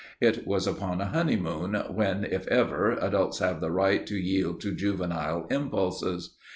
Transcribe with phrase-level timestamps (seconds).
[0.19, 4.73] It was upon a honeymoon, when if ever, adults have the right to yield to
[4.73, 6.35] juvenile impulses.